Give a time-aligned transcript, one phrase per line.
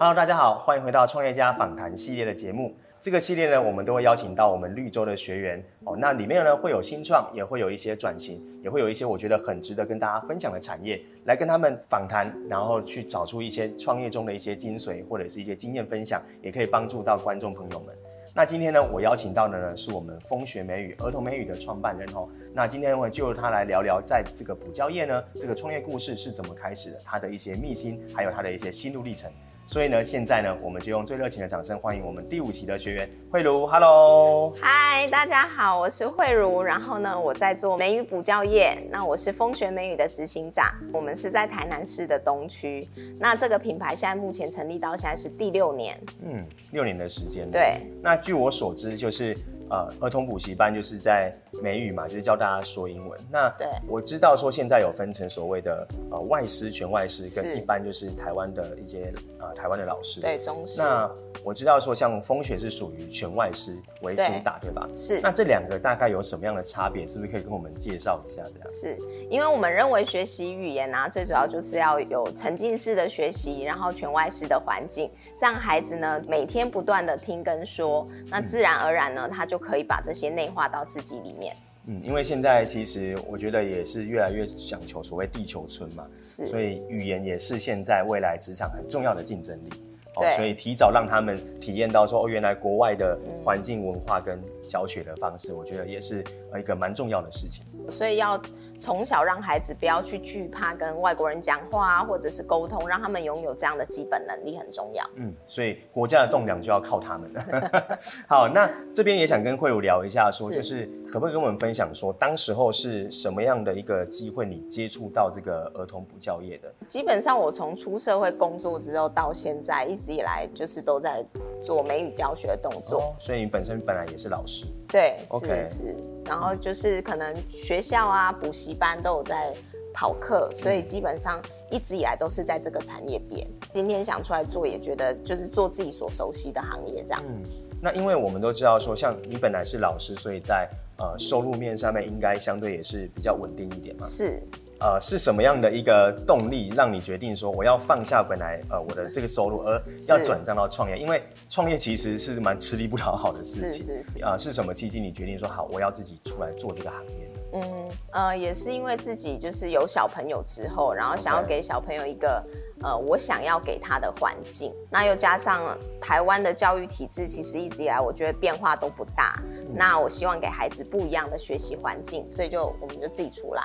[0.00, 2.72] Hello，大家好，欢迎回到创业家访谈系列的节目。
[3.00, 5.96] 这个系列呢，我们都会邀请到我们绿洲的学员哦。
[5.96, 17.92] 那里面呢，会有新创，也会有一些转型，也会有一些我觉得很值得跟大家分享的产业，来跟他们访谈，然后去找出一些创业中的一些精髓，或者是一些经验分享，也可以帮助到观众朋友们。
[18.36, 22.28] 那今天呢，我邀请到的呢，是我们风学美语儿童美语的创办人哦。
[22.54, 29.28] 那今天我就由他来聊聊，在这个补教业呢，这个创业故事是怎么开始的，他的一些秘辛，还有他的一些心路历程。
[29.68, 33.66] 所以呢，现在呢，我们就用最热情的掌声欢迎我们第五期的学员慧茹。
[33.66, 36.62] Hello，嗨，大家好，我是慧茹。
[36.62, 38.78] 然后呢，我在做美语补教业。
[38.90, 40.64] 那我是风学美语的执行长。
[40.90, 42.82] 我们是在台南市的东区。
[43.18, 46.00] 那这个品牌现在目前成立到现在是第六年。
[46.22, 47.46] 嗯，六年的时间。
[47.50, 47.82] 对。
[48.02, 49.36] 那据我所知，就是。
[49.70, 53.18] 呃，儿童补习班就是在美语嘛，就是教大家说英文。
[53.30, 60.22] 那对，我知道说现在有分成所谓的呃外师、全外师跟一般就是台湾的一些呃台湾的老师。
[60.22, 60.80] 对，中师。
[60.80, 61.10] 那
[61.44, 64.88] 我知道说像风雪是属于全外师为主打，对，对吧？
[64.96, 65.20] 是。
[65.20, 67.06] 那这两个大概有什么样的差别？
[67.06, 68.70] 是不是可以跟我们介绍一下这样？
[68.70, 68.96] 是
[69.28, 79.57] 因为我们认为学习语言啊，最主要就是要有沉浸式的学习，然后全外师的环境，让孩子呢每天不断的听跟说，那自然而然呢他就。
[79.58, 81.54] 可以把这些内化到自己里面。
[81.86, 89.70] 嗯，因为现在其实我觉得也是越来越讲求所谓地球村嘛，是，所以语言也是现在未来职场很重要的竞争力。
[90.16, 96.24] 哦，所以提早让他们体验到说哦，原来国外的环境文化跟教学的方式，嗯，我觉得也是
[96.58, 97.64] 一个蛮重要的事情。
[97.90, 98.40] 所以要。
[98.78, 105.04] 从小让孩子不要去惧怕跟外国人讲话啊，或者是沟通，让他们拥有这样的基本能力很重要。
[105.16, 107.98] 嗯，所以国家的栋梁就要靠他们了。
[108.28, 116.72] 好，那这边也想跟慧茹聊一下说，说就是可不可以跟我们分享说，当时候是什么样的一个机会，你接触到这个儿童补教业的？
[116.86, 121.24] 基本上我从出社会工作之后到现在，一直以来就是都在
[121.62, 123.00] 做美语教学的动作。
[123.00, 124.66] 哦，所以你本身本来也是老师。
[124.86, 125.96] 对，OK，是，是。
[126.28, 129.50] 然后就是可能学校啊、补习班都有在
[129.94, 131.40] 跑课，所以基本上
[131.70, 133.48] 一直以来都是在这个产业边。
[133.72, 137.22] 今天想出来做，也觉得就是做自己所熟悉的行业这样。
[137.26, 137.42] 嗯，
[137.80, 140.68] 那因为我们都知道说，像你本来是老师，所以在
[140.98, 144.06] 呃收入面上面应该相对也是比较稳定一点嘛。
[144.06, 144.42] 是。
[144.80, 150.96] 呃，是什么样的一个动力让你决定说我要放下本来呃我的这个收入，而要转战到创业？
[150.96, 153.84] 因为创业其实是蛮吃力不讨好的事情。
[153.84, 154.24] 是是是。
[154.24, 157.30] 啊、呃，是什么契机你决定说好我要自己出来做这个行业？
[157.54, 162.44] 嗯呃，也是因为自己就是有小朋友之后，然后想要给小朋友一个.
[162.80, 164.72] 呃我想要给他的环境。
[164.88, 169.34] 那又加上台湾的教育体制其实一直以来我觉得变化都不大。
[169.42, 173.64] 嗯、那我希望给孩子不一样的学习环境，所以就我们就自己出来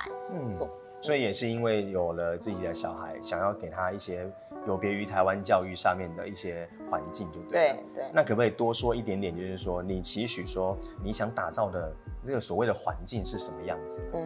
[0.57, 0.65] 做。
[0.65, 4.25] 嗯所以也是因为有了自己的小孩，想要给他一些
[4.65, 7.71] 有别于台湾教育上面的一些环境，就对。
[7.71, 8.11] 对对。
[8.13, 11.91] 那可不可以多说一点点，就是说你期许说你想打造的
[12.23, 13.99] 这个所谓的环境是什么样子？
[14.13, 14.23] 嗯。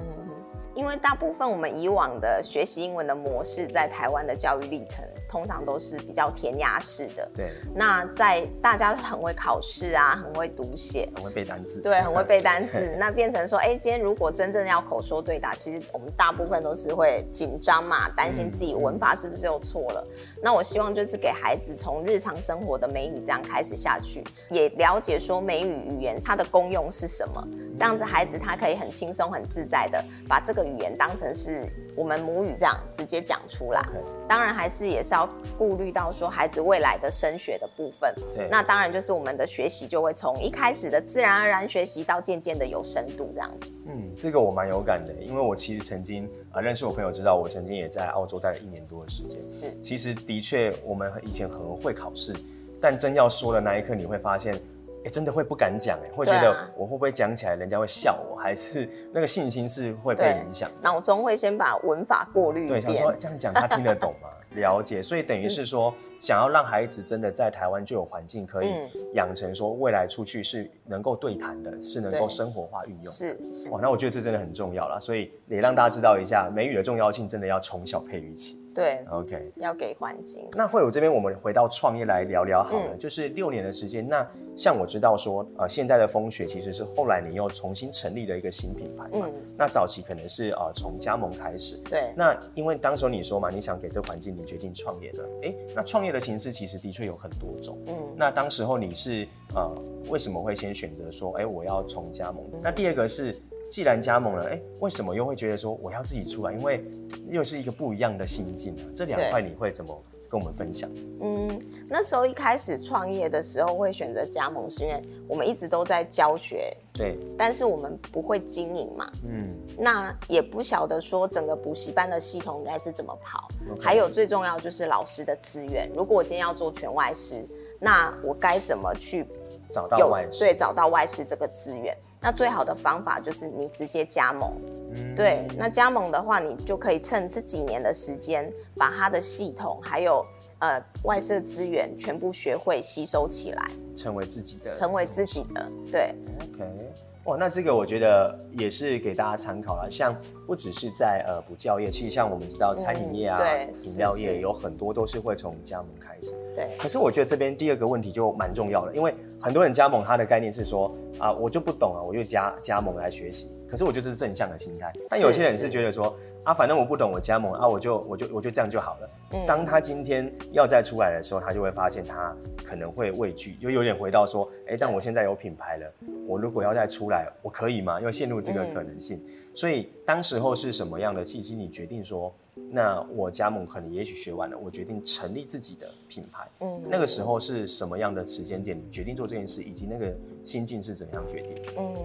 [0.75, 5.03] 因为大部分我们以往的学习英文的模式，在台湾的教育历程。
[5.29, 7.29] 通常都是比较填鸭式的。
[7.35, 7.51] 对。
[7.75, 11.81] 那在大家很会考试啊，很会读写，很会背单词。
[11.81, 12.79] 对，很会背单词。
[12.97, 20.23] 那变成说，哎、欸，今天如果真正要口说对答，其实我们大部分都是会紧张嘛，担心自己文法是不是又错了、嗯。
[20.41, 27.47] 那我希望就是给孩子从日常生生活的美语这样开始下去，也了解说美语语言它的功用是什么。
[27.77, 33.85] 这样子孩子他可以很轻松、很自在的把这个语言当成是我们母语这样直接讲出来。
[34.29, 35.17] 当然还是也是。
[35.17, 35.27] 要
[35.57, 43.73] 顾虑到说孩子未来的升学的部分，对，那当然就是我们的学习就会从一开始的自然而然学习到渐渐的有深度这样子。
[43.87, 49.41] 嗯，这个我蛮有感的，因为我其实曾经啊、呃、认识我朋友知道我曾经也在澳洲待了一年多的时间。
[49.41, 52.31] 是，其实的确我们以前很会考试，
[52.79, 54.53] 但真要说的那一刻，你会发现。
[55.03, 60.69] 欸、真的会不敢讲，哎，会觉得我会不会讲起来人家会笑我，还是那个信心是会被影响？
[60.81, 62.67] 脑中会先把文法过滤。
[62.67, 64.29] 对，想说这样讲他听得懂吗？
[64.55, 68.69] 了解，所以等于是说，想要让孩子真的在台湾就有环境可以
[69.13, 73.13] 养成，说未来出去是能够对谈的，是能够生活化运用。
[73.13, 78.59] 是，是哇，那我觉得这真的很重要了，所以也让大家知道一下美语的重要性，真的要从小培育起。
[78.77, 80.47] 对，OK，要给环境。
[80.51, 82.93] 那慧茹这边，我们回到创业来聊聊好了。
[82.93, 84.23] 嗯、就是六年的时间，那
[84.55, 89.09] 像我知道说，呃，现在的风雪其实是后来你又重新成立了一个新品牌嘛。
[89.13, 89.33] 嗯。
[89.57, 91.75] 那早期可能是呃从加盟开始。
[91.89, 92.13] 对。
[92.15, 95.23] 那因为当时你说嘛，你想给这环境，你决定创业的。
[95.41, 97.79] 哎、欸，那创业的形式其实的确有很多种。
[97.87, 97.95] 嗯。
[98.15, 99.75] 那当时候你是呃
[100.11, 102.59] 为什么会先选择说，哎、欸，我要从加盟、嗯？
[102.61, 103.35] 那第二个是。
[103.69, 106.53] 既然加盟了，哎、欸，为什么又会觉得说我要自己出来？
[106.53, 106.83] 因为
[107.29, 108.83] 又是一个不一样的心境啊。
[108.95, 110.89] 这两块你会怎么跟我们分享？
[111.21, 111.59] 嗯，
[111.89, 123.47] 那时候一开始创业的时候会选择加盟，是因为我们一直都在教学，对，但是我们不会经营嘛，嗯，那也不晓得说整个补习班的系统应该是怎么跑.
[123.81, 125.89] 还有最重要就是老师的资源。
[125.93, 127.45] 如果我今天要做全外师，
[127.79, 129.25] 那我该怎么去
[129.71, 130.39] 找到外师？
[130.39, 131.95] 对，找到外师这个资源。
[132.19, 134.51] 那最好的方法就是你直接加盟，
[134.95, 135.47] 嗯、对。
[135.55, 140.25] 那加盟的话，你就可以趁这几年的时间，把它的系统还有
[140.57, 146.15] 呃外设资源全部学会吸收起来，成为自己的，成为自己的，对。
[146.41, 146.91] OK，
[147.25, 149.87] 哇，那这个我觉得也是给大家参考了。
[149.89, 150.15] 像
[150.47, 153.39] 不只是在呃补教业，其实像我们知道餐饮业啊、
[153.83, 156.31] 饮、嗯、料业有很多都是会从加盟开始。
[156.55, 156.69] 对。
[156.79, 163.51] 可是我觉得这边第二个问题就蛮重要的，因为很多人加盟他的概念是说啊，我就不懂啊，我就加加盟来学习。
[163.69, 166.15] 可是我觉得这是正向的心态，但有些人是觉得说
[166.45, 169.09] 啊，反正我不懂，我加盟啊，我就我就我就这样就好了。
[169.33, 169.45] 嗯。
[169.45, 172.33] 当他今天要再出来的时候，他就会发现他
[172.65, 175.93] 可能会畏惧，就有点回到说，哎、欸，但我现在有品牌了，
[176.25, 177.99] 我如果要再出来，我可以吗？
[177.99, 179.21] 又陷入这个可能性。
[179.27, 179.33] 嗯。
[179.57, 181.55] 所以当时候是什么样的契机？
[181.55, 182.31] 你决定说？
[182.69, 186.47] 那我加盟可能也许学完了，我决定成立自己的品牌。
[186.59, 188.77] 嗯，那个时候是什么样的时间点？
[188.77, 190.13] 你决定做这件事，以及那个
[190.43, 191.55] 心境是怎么样决定？
[191.77, 191.95] 嗯，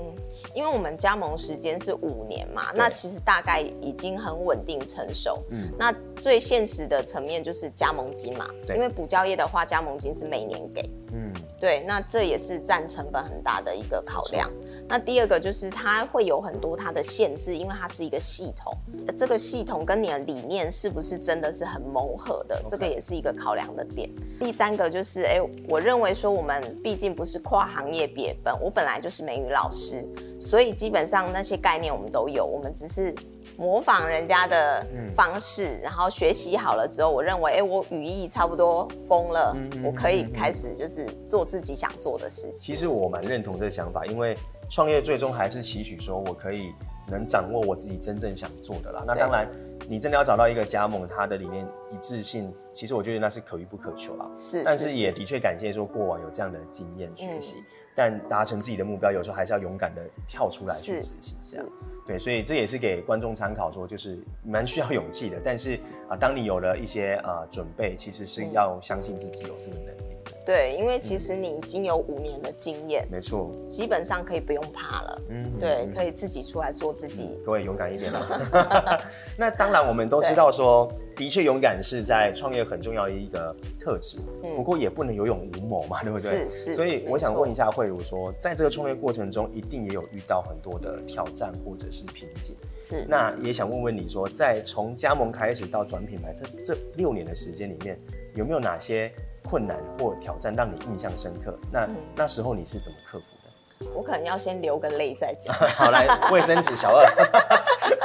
[0.55, 5.43] 因为我们加盟时间是五年嘛，那其实大概已经很稳定成熟。
[5.51, 8.49] 嗯，那最现实的层面就是加盟金嘛。
[8.67, 10.89] 对，因为补教业的话，加盟金是每年给。
[11.15, 14.51] 嗯，对，那这也是占成本很大的一个考量。
[14.89, 18.73] 那第二个就是它会有很多它的限制，因为它是一个系统，
[19.17, 24.11] 这个系统跟你的理念是不是真的是很谋合的，这个也是一个考量的点。
[24.39, 30.07] 第三个就是，哎，我认为说我们毕竟不是跨行业别本，我本来就是美语老师，
[30.39, 33.15] 所以基本上那些概念我们都有，我们只是
[33.57, 34.87] 模仿人家的
[35.17, 42.59] 方式，然后学习好了之后，我认为，哎，我语义差不多疯了，我可以开始就是做自己想做的事情。
[42.59, 44.37] 其实我蛮认同这个想法，因为。
[44.73, 46.73] 创业最终还是期许说，我可以
[47.07, 49.05] 能掌握我自己真正想做的啦。
[49.07, 49.47] 那当然，
[49.87, 54.31] 你真的要找到一个加盟，它的理念一致性，其实我觉得那是可遇不可求啦。
[54.35, 57.57] 是，但是也的确感谢说过往有这样的经验学习。
[57.59, 57.65] 嗯。
[57.95, 61.37] 但达成自己的目标，有时候还是要勇敢的跳出来去执行。
[61.43, 61.67] 这样，
[62.07, 65.37] 对，所以这也是给观众参考，说就是蛮需要勇气的。
[65.45, 65.79] 但是
[66.09, 70.12] 啊，当你有了一些啊准备，其实是要相信自己有这个能力。
[70.45, 75.23] 对，因为其实你已经有五年的经验，没错，基本上可以不用怕了。
[75.29, 77.31] 嗯，对，可以自己出来做自己。
[77.31, 79.01] 嗯、各位勇敢一点啦。
[79.39, 84.19] 那当然，我们都知道说，的确勇敢是在创业很重要的一个特质。
[84.43, 86.49] 嗯，不过也不能有勇无谋嘛，对不对？
[86.49, 86.75] 是是。
[86.75, 92.57] 所以我想问一下慧如说，在这个创业过程中，一定也有遇到很多的挑战或者是瓶颈。
[92.81, 93.07] 是。
[93.09, 97.97] 那也想问问你说，在从加盟开始到转品牌这这六年的时间里面，
[98.35, 99.13] 有没有哪些？
[99.49, 103.91] 困难或挑战让你印象深刻，那、嗯、那时候你是怎么克服的？
[103.95, 105.53] 我可能要先流个泪再讲。
[105.75, 107.05] 好，来卫生纸小二。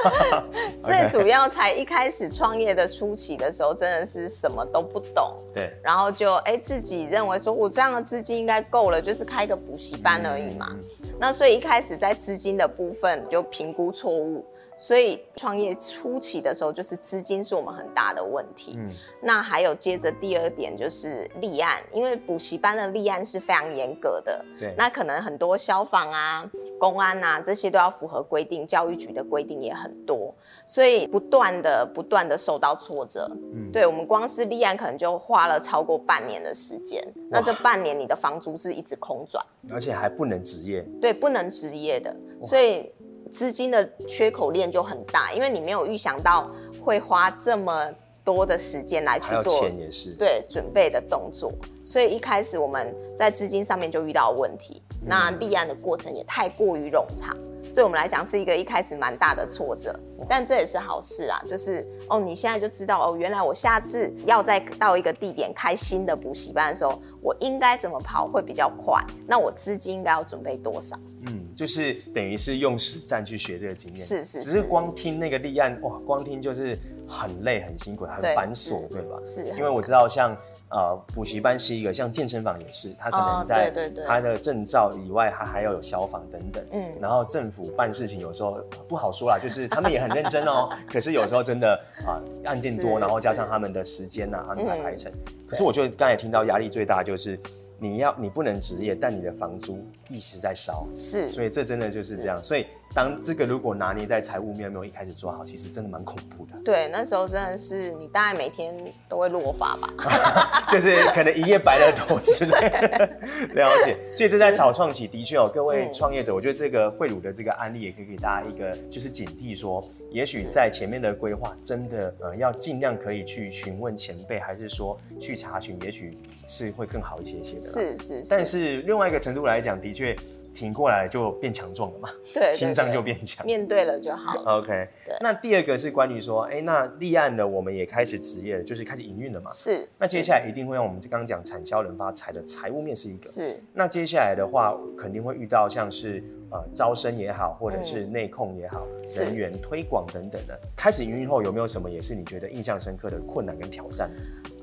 [0.83, 5.35] 最主要才一开始创业的初期的时候，真的是什么都不懂。
[5.53, 5.71] 对。
[5.83, 10.69] 然后就哎、欸、自己认为说我这样的资金应该够了，就是开个补习班而已嘛。
[10.71, 10.79] 嗯、
[11.19, 14.43] 那所以一开始在资金的部分就评估错误。
[14.77, 18.75] 所以创业初期的时候，就是资金是我们很大的问题。
[18.77, 18.91] 嗯，
[19.21, 24.45] 那还有接着第二点就是立案，因为补习班的立案是非常严格的。
[24.59, 30.33] 对，那可能很多消防啊、公安啊这些都要符合规定，教育局的规定也很多，
[30.67, 33.27] 所以不断的、不断的受到挫折。
[33.53, 37.03] 嗯，对，我们光是立案可能就花了超过半年的时间。
[37.31, 40.81] 那这半年你的房租是一直空转，而且还不能职业。
[41.01, 42.91] 对，不能职业的，所以。
[43.27, 46.49] 资金的缺口链就很大，因为你没有预想到
[46.83, 47.93] 会花这么
[48.23, 50.11] 多的时间来去做，钱也是。
[50.13, 51.51] 对准备的动作，
[51.85, 57.37] 所以一开始我们在资金上面就遇到问题，嗯、那立案的过程也太过于冗长，
[57.73, 70.97] 对我们来讲是一个一开始蛮大的挫折，但这也是好事啊，就是哦，你现在就知道哦，原来我下次要再到一个地点开新的补习班的时候，我应该怎么跑会比较快，那我资金应该要准备多少？
[71.27, 79.17] 嗯，就是等于是用实战去学这个经验，是，是是，只是光听那个立案哇，光听就是很累很辛苦很繁琐，对吧？
[79.25, 80.37] 是，因为我知道像
[80.69, 83.73] 呃补习班是一个，像健身房也是，它可能在
[84.05, 91.73] 它的证照以外，它还要有消防等等，嗯，然后政府办事情有时候不好说啦，就是 他们也很认真哦，可是有时候真的
[92.05, 95.11] 啊案件多，然后加上他们的时间呐安排排程，
[95.49, 97.39] 可是我觉得刚才听到压力最大就是。
[97.79, 102.37] 你要你不能职业，但你的房租一直在烧，是，所以这真的就是这样。
[102.41, 106.53] 所以当这个如果拿捏在财务面没有一开始做好，其实真的蛮恐怖的。
[106.63, 108.75] 对，那时候真的是你大概每天
[109.07, 113.09] 都会落发吧， 就是可能一夜白了头之类的。
[113.53, 113.97] 了解。
[114.15, 126.17] 所以这在草创期的确哦，各位创业者，我觉得这个慧鲁的这个案例也可以给大家一个就是警惕说，也许在前面的规划真的呃要尽量可以去询问前辈，还是说去查询，也许
[126.47, 127.97] 是会更好一些些的。
[127.97, 130.15] 是是，但是另外一个程度来讲，的确
[130.53, 134.57] 挺过来就变强壮了嘛，对，心脏就变强，面对了就好。
[134.57, 134.87] OK，
[135.21, 139.51] 那第二个是关于说，哎，那立案了，我们也开始职业了，就是开始营运了嘛。
[139.51, 139.87] 是。
[139.99, 143.29] 那接下来一定会让我们刚刚讲产销人发财的财务面是一个。
[143.29, 143.61] 是。
[143.71, 148.85] 那接下来的话，肯定会遇到像是呃招生也好，或者是内控也好，
[149.15, 150.57] 人员推广等等的。
[150.75, 154.09] 开始营运后有没有什么也是你觉得印象深刻的困难跟挑战？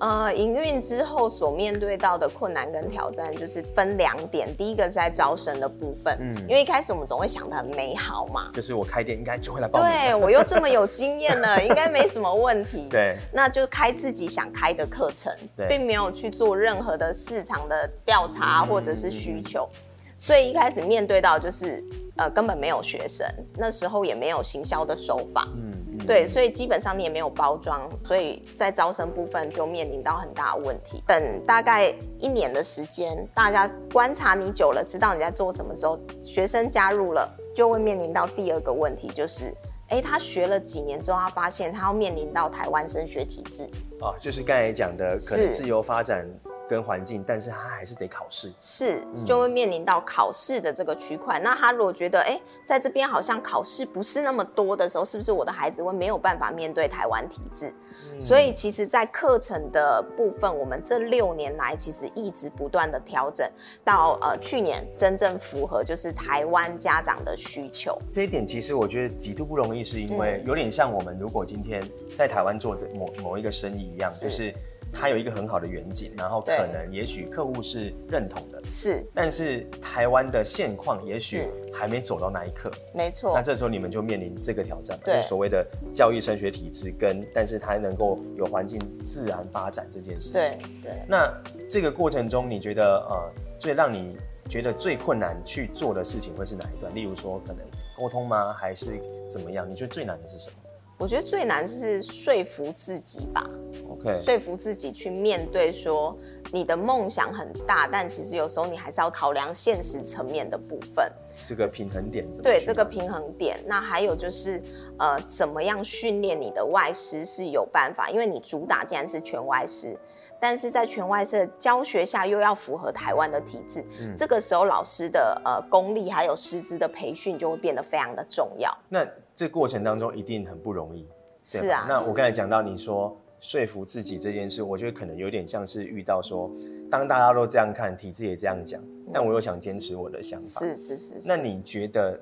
[0.00, 4.48] 呃，营运之后所面对到的困难跟挑战，就是分两点。
[4.56, 19.78] 第一个是在招生的部分，嗯，因为一开始我们总会想的很美好嘛，就是我开店应该就会来报名，对 我又这么有经验了，应该没什么问题， 对，那就开自己想开的课程，对，并没有去做任何的市场的调查或者是需求，嗯，
[20.24, 21.84] 所以一开始面对到就是
[22.16, 23.26] 呃根本没有学生，
[23.58, 25.72] 那时候也没有行销的手法，嗯。
[26.06, 31.02] 对，所以基本上你也没有包装，所以在招生部分就面临到很大的问题。
[31.06, 39.54] 等大概一年的时间，大家观察你久了，知道你在做什么之后，学生加入了，就会面临到第二个问题，就是，
[39.88, 43.66] 哎，他学了几年之后，他发现他要面临到台湾升学体制。
[44.00, 46.28] 哦，就是刚才讲的，可能自由发展。
[46.68, 51.38] 跟环境，但是他还是得考试，是就会面临到考试的这个区块。
[51.38, 57.72] 嗯、那他如果觉得，哎、欸，在这边好像考试不是那么多的时候，是不是我的孩子会没有办法面对台湾体制？
[58.12, 63.48] 嗯、所以，其实，在课程的部分，我们这六年来其实一直不断的调整，
[63.84, 67.98] 到呃去年真正符合就是台湾家长的需求。
[68.12, 71.82] 这一点其实我觉得极度不容易，是因为有点像我们如果今天
[72.16, 74.54] 在台湾做着某某一个生意一样，是就是。
[74.94, 83.32] 它有一个很好的远景，然后可能也许客户是认同的，是，但是台湾的现况也许还没走到那一刻，没错。
[83.34, 90.32] 那这时候你们就面临这个挑战，就是所谓的教育升学体制跟，但是它能够有环境自然发展这件事情。
[90.32, 91.02] 对对。
[91.08, 91.28] 那
[91.68, 94.16] 这个过程中，你觉得呃，最让你
[94.48, 96.94] 觉得最困难去做的事情会是哪一段？
[96.94, 97.64] 例如说，可能
[97.96, 98.52] 沟通吗？
[98.52, 99.68] 还是怎么样？
[99.68, 100.54] 你觉得最难的是什么？
[100.96, 103.48] 我觉得最难是说服自己吧。
[103.88, 106.16] OK，说服自己去面对，说
[106.52, 111.10] 你的梦想很大，但其实有时候你还是要考量现实层面的部分。
[111.44, 112.42] 这个平衡点怎么？
[112.44, 113.58] 对，这个平衡点。
[113.66, 114.62] 那还有就是，
[114.98, 119.98] 呃，怎么样训练你的外师是有办法，因为你主打既然是全外师，
[120.44, 128.70] 但是在全外设教学下又要符合台湾的体制，嗯，这个时候老师的呃功力还有师资的培训就会变得非常的重要。
[128.90, 131.08] 那这过程当中一定很不容易，
[131.44, 131.86] 是啊。
[131.88, 136.50] 那我刚才讲到你说说服自己这件事，我觉得可能有点像是遇到说，
[136.90, 138.78] 当大家都这样看，体制也这样讲，
[139.14, 140.60] 但我又想坚持我的想法。
[140.60, 141.14] 是是是。
[141.26, 142.20] 那你觉得，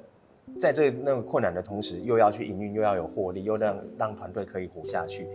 [0.60, 5.26] 在这那个困难的同时，又要去营运，又要有获利，又让让团队可以活下去，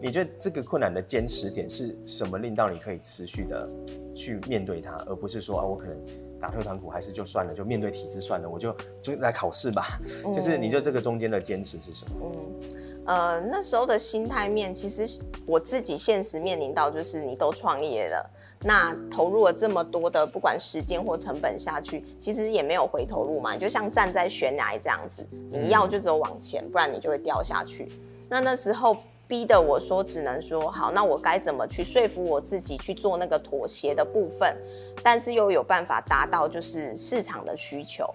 [0.00, 2.38] 你觉得这个困难的坚持点是什么？
[2.38, 3.68] 令到你可以持续的
[4.14, 5.96] 去面对它，而不是说啊，我可能。
[6.38, 9.98] 打退堂鼓还是就算了，就面对体制算了，我就就来考试吧。
[10.26, 12.30] 嗯、 就是你就这个中间的坚持是什么？
[12.30, 23.54] 嗯，呃，那时候的心态面，其实我自己现实面临到就是你都创业了，那投入了这么多的不管时间或成本下去，其实也没有回头路嘛。
[23.54, 27.88] 你就像站在悬崖这样子，你要就只有往前，不然你就会掉下去。
[28.28, 28.94] 那那时候。
[29.28, 34.56] 逼得我说，只能说好，那我该怎么去说服我自己去做那个妥协的部分，
[35.02, 38.08] 但是又有办法达到就是市场的需求。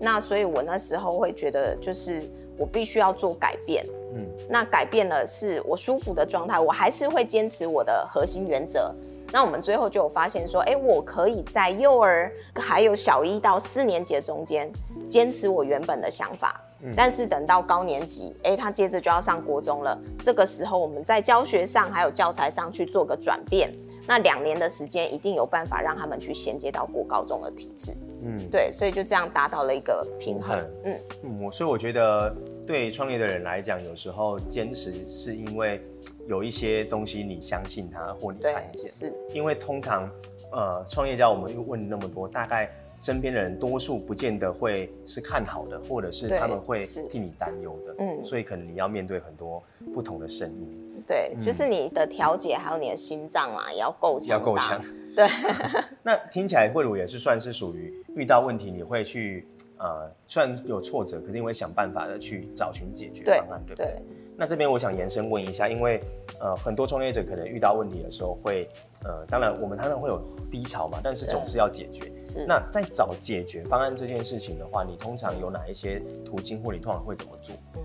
[0.00, 2.22] 那所以我那时候会觉得，就是
[2.56, 3.84] 我必须要做改变。
[4.14, 8.94] 嗯，那改变了是我舒服的状态，我还是会坚持我的核心原则。
[9.30, 14.70] 那我们最后就有发现说，哎，我可以在幼儿还有小一到四年级的中间
[15.10, 16.58] 坚持我原本的想法。
[16.96, 19.98] 但是等到高年级，哎，他接着就要上国中了。
[20.20, 23.72] 这个时候，我们在教学上还有教材上去做个转变。
[24.06, 27.92] 那两年的时间，一定有办法让他们去衔接到过高中的体制。
[28.22, 30.56] 嗯，对，所以就这样达到了一个平衡。
[30.84, 32.34] 嗯嗯，我所以我觉得，
[32.66, 35.84] 对创业的人来讲，有时候坚持是因为
[36.26, 38.90] 有一些东西你相信他，或你看见。
[38.90, 39.12] 是。
[39.34, 40.08] 因为通常，
[40.52, 42.70] 呃，创业家我们又问那么多，大概。
[43.00, 49.62] 身边的人多数不见得会是看好的，或者是他们会替你担忧的，嗯，所以可能你要面对很多
[49.94, 51.02] 不同的声音。
[51.06, 54.82] 对，嗯、就是你的调节还有你的心脏啊，也要够强，要够强。
[55.14, 55.26] 对。
[56.02, 59.46] 那听起来慧茹也是算是属于遇到问题你会去
[59.78, 63.86] 呃，虽然有挫折，肯定会想办法的去找寻解决方案，对，对不对？
[63.86, 64.02] 对
[64.40, 66.00] 那这边我想延伸问一下，因为
[66.38, 68.68] 呃很多创业者可能遇到问题的时候会
[69.02, 72.12] 呃，当然我们当然会有低潮嘛，但是总是要解决。
[72.22, 72.46] 是。
[72.46, 77.56] 那在找解决方案这件事情的话，你通常有哪一些途径，或你通常会怎么做？
[77.74, 77.82] 嗯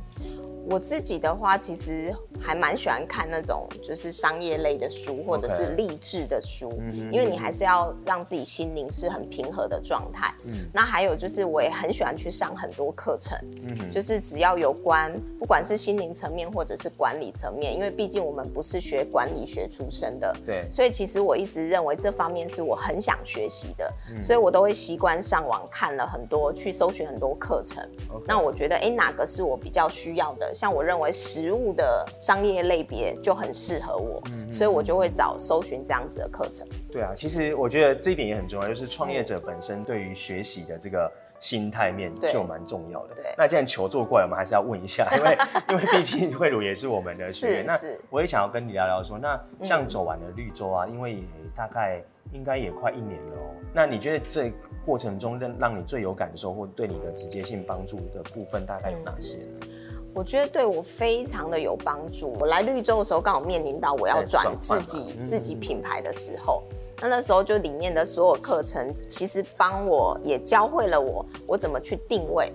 [0.65, 7.11] 我自己的话，其实还蛮喜欢看那种就是商业类的书，或者是励志的书，Okay.
[7.11, 10.33] 因为你还是要让自己心灵是很平和的状态。
[10.43, 27.81] 嗯，那还有就是我也很喜欢去上很多课程，嗯，就是只要有关，不管是心灵层面或者是管理层面，因为毕竟我们不是学管理学出身的，对，所以其实我一直认为这方面是我很想学习的，嗯，所以我都会习惯上网看了很多，去搜寻很多课程。
[28.09, 28.23] Okay.
[28.27, 30.53] 那我觉得，哎，哪个是我比较需要的？
[30.53, 34.19] 像我认为食物的商业类别就很适合我，
[34.51, 36.67] 所以我就会找搜寻这样子的课程。
[36.91, 43.13] 对啊，其实我觉得这一点也很重要，就是创业者本身对于学习的这个心态面就蛮重要的。
[43.17, 45.37] 对，那既然求助过来，我们还是要问一下， 因为
[45.69, 51.23] 因为毕竟慧茹也是我们的学员，那我也想要跟你聊聊说，那像走完了绿洲啊，因为
[51.55, 54.51] 大概应该也快一年了哦，那你觉得这
[54.83, 59.67] 过程中让让你最有感受或对你的直接性帮助的部分大概有哪些呢？
[60.13, 62.33] 我觉得对我非常的有帮助。
[62.39, 66.61] 我来绿洲的时候，刚好面临到我要转自己自己品牌的时候，
[67.01, 72.51] 那那时候就里面的所有课程，其实帮我也教会了我，我怎么去定位。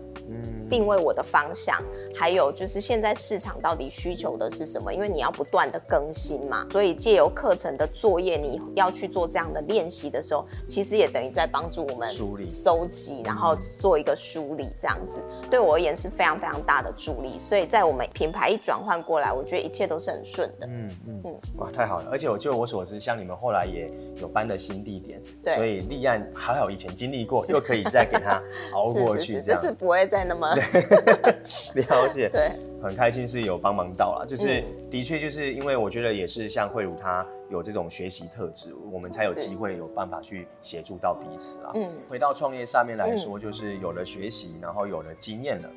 [0.71, 1.83] 定位我的方向，
[2.15, 4.93] 还有就是现在市场到底需求的是什么？
[4.93, 15.19] 因为你要不断的更新嘛，所以借由课程的作业，你要去做这样的练习的时候，其实也等于在帮助我们梳理、收集，然后做一个梳理，这样子
[15.51, 17.39] 对我而言是非常非常大的助力。
[17.39, 20.67] 所以在我们品牌一转换过来，我觉得一切都是很顺的。
[20.67, 22.09] 嗯嗯嗯，哇，太好了！
[22.11, 28.43] 而且我就我所知，像你们后来也有搬的新地点，对，所以立案还好以前经历过，又可以再给他
[28.75, 30.55] 熬过去，这样这次不会再那么。
[31.75, 32.51] 了解，对，
[32.83, 41.73] 很开心是有帮忙到了，就是、嗯、的确就是因为我觉得也是像慧茹她有这种学习特质，我们才有机会有办法去协助到彼此啊。
[41.75, 45.69] 嗯，回到创业上面来说，就是有了学习，然后有了经验了，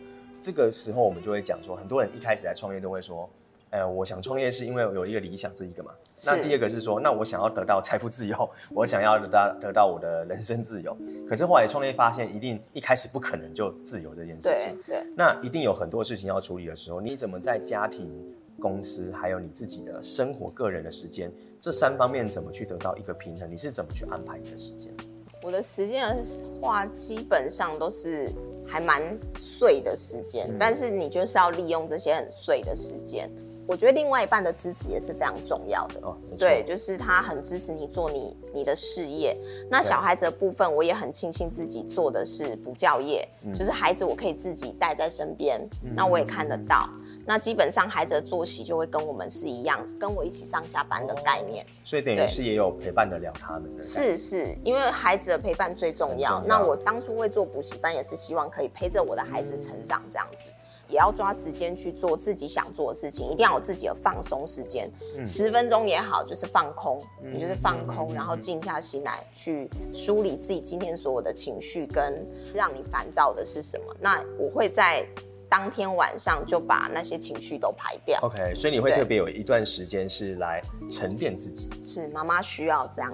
[0.41, 3.29] 这个时候我们就会讲说，很多人一开始来创业都会说。
[3.71, 5.91] 呃，我想创业是因为有一个理想，这一个嘛。
[6.25, 10.95] 那第二个是说，那我想要得到财富自由，我想要得到得到我的人生自由。
[11.27, 14.77] 可是后来创业发现，一定一开始不可能就自由这件事情。
[14.85, 15.13] 对对。
[15.15, 18.11] 那一定有很多事情要处理的时候，你怎么在家庭、
[18.59, 23.49] 公司还有你自己的生活、个人的时间这三方面怎么去得到一个平衡？
[23.49, 24.93] 你是怎么去安排你的时间？
[25.41, 26.23] 我的时间的
[26.61, 28.29] 话，基本上都是
[28.67, 33.31] 还蛮碎的时间，嗯、但是你就是要利用这些很碎的时间。
[33.71, 39.33] 我觉得另外一半的支持也是非常重要的哦，对，就是他很支持你做你你的事业。
[39.69, 46.89] 那小孩子的部分，我也很庆幸自己做的是补教业，嗯、就是孩子我可以自己带在身边，嗯、那我也看得到。
[46.91, 51.63] 嗯、那基本上孩子的作息就会跟我们是一样，跟我一起上下班的概念。
[51.63, 53.81] 哦、所以等于是也有陪伴得了他们的。
[53.81, 56.11] 是是，因为孩子的陪伴最重要。
[56.11, 60.51] 重要，那我当初会做补习班，也是希望可以陪着我的孩子成长这样子。
[60.91, 64.91] 也要抓时间去做自己想做的事情，一定要有自己的放松时间，
[65.25, 72.23] 十、嗯、分钟也好，就是放空，你、嗯、就是放空，嗯、然后静下心来去梳理自己今天所有的情绪跟
[72.53, 73.95] 让你烦躁的是什么。
[73.99, 75.03] 那我会在。
[75.51, 78.17] 当天晚上就把那些情绪都排掉。
[78.21, 81.69] OK，所以你会特别有一段时间是来沉淀自己。
[81.83, 83.13] 是妈妈需要这样。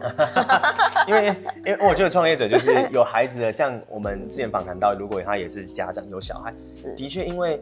[1.10, 6.54] 因为因为我觉得创业者就是有孩子的，像我们之前访谈到，如果他也是家长有小孩，
[6.96, 7.60] 的确因为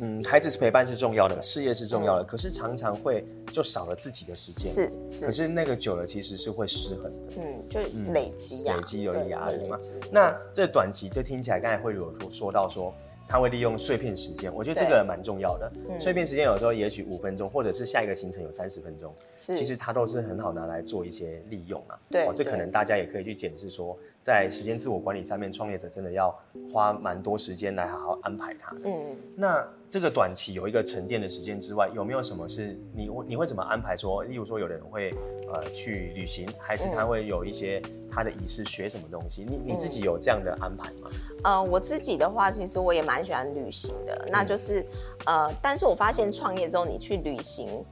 [0.00, 4.72] 嗯孩子陪伴是重要的，事业是重要的，嗯、可是常常会就少了自己的时间。
[4.72, 5.26] 是是。
[5.26, 7.36] 可是那个久了其实是会失衡的。
[7.36, 7.80] 嗯，就
[8.12, 9.78] 累积呀、啊，累积有压力嘛。
[10.10, 12.92] 那这短期就听起来，刚才慧茹有说到说。
[13.28, 15.70] 他会利用碎片时间，我觉得这个蛮重要的。
[15.90, 21.98] 嗯、碎片时间有时候也许五分钟，或者是下一个行程有三十分钟，是其实它都是很好拿来做一些利用啊。
[22.08, 26.34] 对，哦，这可能大家也可以去检视说，在时间自我管理上面，创业者真的要
[26.72, 28.74] 花蛮多时间来好好安排它。
[28.84, 34.22] 嗯，那这个短期有一个沉淀的时间之外，有没有什么是你你会怎么安排说？
[34.24, 35.10] 例如说，有的人会
[35.52, 39.44] 呃去旅行，还是他会有一些他的仪式，学什么东西？
[39.46, 41.10] 你你自己有这样的安排吗？
[41.44, 44.26] 呃，我自己的话，其实我也蛮喜欢旅行的。
[44.30, 44.84] 那就是，
[45.26, 47.84] 呃，但是我发现创业之后，你去旅行，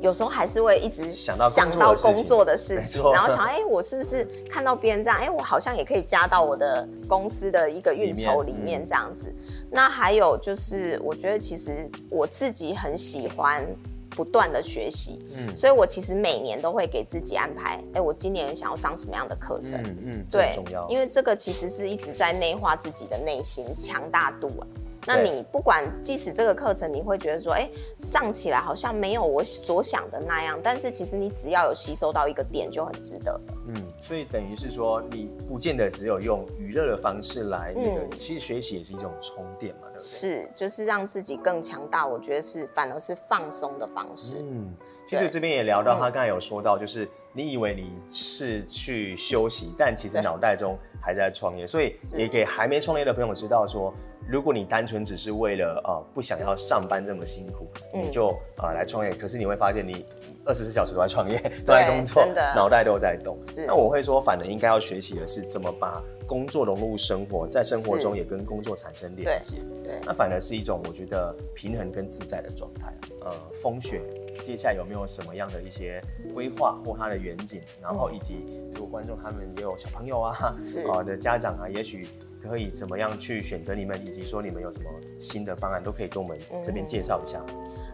[0.00, 9.28] 有时候还是会一直想到想到工作的事情，然后想，哎、欸，我是不是看到别人这样，哎、欸，我好像也可以加到我的公司的一个运筹里面这样子。
[9.28, 13.66] 嗯、那还有就是，我觉得其实我自己很喜欢
[14.14, 15.18] 不断的学习。
[15.34, 19.80] 嗯，所以我其实每年都会给自己安排，哎、欸，我今年想要上什么样的课程？
[19.82, 24.66] 嗯嗯，对，重要，因为这个其实是一直在内化自己的内心强大度啊。
[25.06, 33.40] 那你不管，即使这个课程你会觉得说，哎、欸，上起来好像没有我所想的那样，但是其实你只要有吸收到一个点，就很值得。
[33.68, 40.02] 嗯，所以等于是说，你不见得只有用娱乐的方式来，嗯，其实学习也是一种充电嘛，对不对？
[40.02, 42.06] 是，就是让自己更强大。
[42.06, 44.36] 我觉得是，反而是放松的方式。
[44.40, 44.74] 嗯，
[45.08, 53.92] 其实这边也聊到，他刚才有说到，就是你以为你是去休息，但其实脑袋中还在创业，所以也给还没创业的朋友知道说。
[54.26, 60.06] 如果你单纯只是为了呃不想要上班这么辛苦，嗯、你就呃来创业，可是你会发现你
[60.46, 62.24] 二十四小时都在创业，都在工作，
[62.56, 63.38] 脑袋都在动。
[63.42, 69.58] 是，那我会说，反而应该要学习的是怎么把工作融入生活，在生活中也跟工作产生连接。
[69.82, 72.94] 对，那反而是一种我觉得平衡跟自在的状态。
[73.20, 73.30] 呃，
[73.62, 74.00] 风雪
[74.44, 76.00] 接下来有没有什么样的一些
[76.34, 77.62] 规划或它的远景？
[77.80, 82.06] 然后以及如果观众他们也有小朋友啊，是啊、的家长啊，也许。
[82.46, 87.42] 可以怎么样去选择你们，以及说你们有什么新的方案，都可以跟我们这边介绍一下。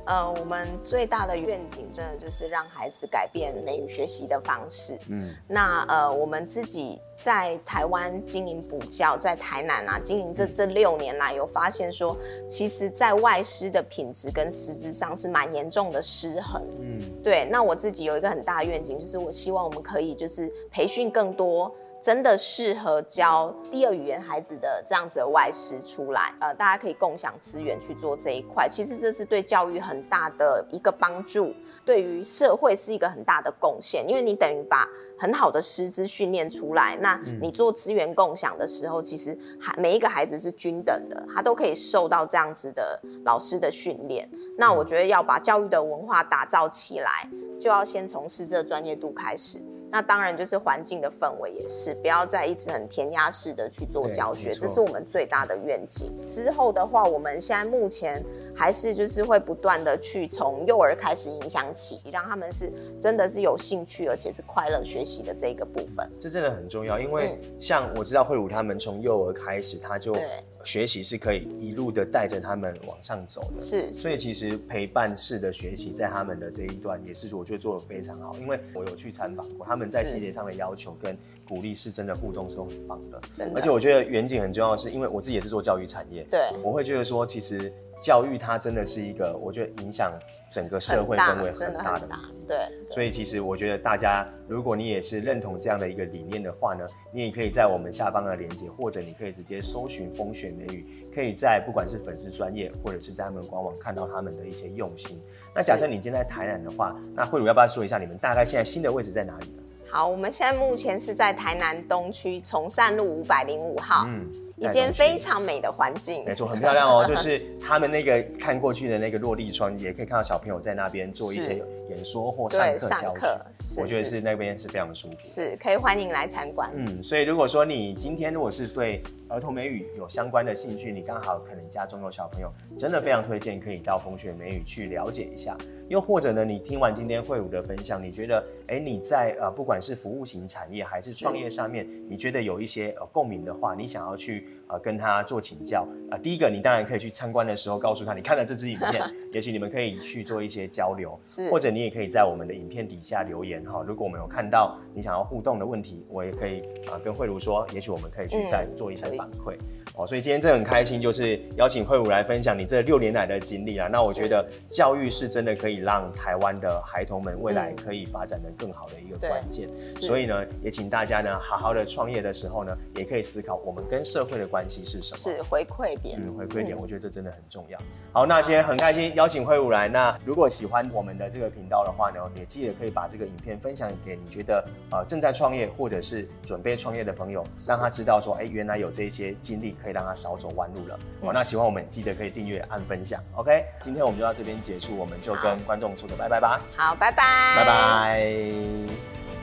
[0.06, 4.98] 呃，我们最大的愿景，真的就是让孩子改变美语学习的方式。
[5.08, 12.16] 嗯，那呃，我们自己在台湾经营补教，在台南啊经营这这六年来，有发现说，
[12.48, 16.62] 其实在外师的品质跟师资上是蛮严重的失衡。
[16.80, 17.46] 嗯，对。
[17.50, 21.72] 那我自己有一个很大的愿景，就是我希望我们可以就是培训更多。
[22.02, 28.66] 真的适合教第二语言孩子的这样子的外师出来，呃，大家可以共享资源去做这一块。
[28.68, 34.08] 其实这是对教育很大的一个帮助，对于社会是一个很大的贡献。
[34.08, 44.26] 因为你等于把很好的师资训练出来，那你做资源共享的时候，其实还每一个孩子是均等的，他都可以受到这样子的老师的训练。
[44.56, 47.28] 那我觉得要把教育的文化打造起来，
[47.60, 49.62] 就要先从师资的专业度开始。
[49.90, 56.12] 那当然就是环境的氛围也是，不要再一直很填鸭式的去做教学，这是我们最大的愿景。
[56.24, 58.24] 之后的话，我们现在目前
[58.54, 66.08] 还是就是会不断的去从幼儿开始影响起，让他们是真的是有兴趣而且是快乐学习的这个部分。
[66.18, 70.14] 这真的很重要，因为像我知道慧茹他们从幼儿开始，他就。
[70.64, 81.16] 学习是可以一路的带着他们往上走的，是，所以其实陪伴式的学习在他们的这一段也是我觉得做得非常好，因为我有去参访过，他们在细节上的要求跟
[81.48, 83.58] 鼓励是真的互动是很棒的，真的。
[83.58, 87.72] 而且我觉得远景很重要的是，因为我自己也是做教育产业，对，我会觉得说其实。
[88.00, 90.10] 教育它真的是一个，我觉得影响
[90.50, 92.08] 整个社会氛围很大的，
[92.48, 92.56] 对。
[92.90, 105.20] 所以其实我觉得大家，如果你也是认同这样的一个理念的话呢，你也可以在我们下方的链接，或者你可以直接搜寻风雪美语，可以在不管是粉丝专业，或者是在他们官网看到他们的一些用心。
[105.54, 109.62] 那假设你今天在台南的话，那慧茹要不要说一下你们大概现在新的位置在哪里呢？
[109.92, 114.24] 好，我们现在目前是在台南东区崇善路五百零五号，嗯，
[114.56, 117.04] 一间非常美的环境，没错，很漂亮哦。
[117.04, 126.70] 就是他们那个看过去的那个落地窗，也可以看到小朋友在那边做一些演说或上课教学，我觉得是那边是非常舒服，是可以欢迎来参观。
[126.72, 135.56] 嗯，所以如果说你今天如果是对儿童美语有相关的兴趣，你刚好可能家中有小朋友，真的非常推荐可以到风雪美语去了解一下。
[135.88, 159.54] 又或者呢，你听完今天慧茹的分享，你觉得，哎，你在呃不管是服务型产业还是创业上面，你觉得有一些呃共鸣的话，你想要去呃跟他做请教啊、呃，第一个你当然可以去参观的时候告诉他，你看了这支影片， 也许你们可以去做一些交流，是或者你也可以在我们的影片底下留言哈，如果我们有看到你想要互动的问题，我也可以啊、呃、跟慧茹说，也许我们可以去再做一些反馈。
[159.54, 159.66] 嗯
[159.96, 163.88] 哦，所以今天真的很开心，就是邀请慧茹来分享你这六年来的经历啊。
[163.88, 169.68] 那我觉得教育是真的可以让台湾的孩童们未来可以发展的更好的一个关键。
[169.74, 175.18] 所以呢，也请大家呢好好的创业的时候呢，也可以思考我们跟社会的关系是什么。
[175.18, 177.78] 是回馈点，嗯，回馈点，我觉得这真的很重要。
[178.12, 179.88] 好，那今天很开心邀请慧武来。
[179.88, 190.98] 那如果喜欢我们的这个频道的话呢，也记得可以把这个影片分享给你觉得呃正在创业或者是准备创业的朋友，让他知道说，哎，原来有这些经历可以让他少走弯路了。
[191.22, 193.22] 好，那喜欢我们记得可以订阅、按分享。
[193.36, 196.60] OK，今天我们就到这边结束，我们就跟观众说个拜拜吧。
[196.76, 199.39] 好，拜拜，拜拜。